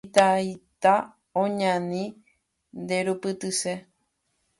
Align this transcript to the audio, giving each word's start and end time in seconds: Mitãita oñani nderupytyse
Mitãita 0.05 0.93
oñani 1.43 2.03
nderupytyse 2.81 3.73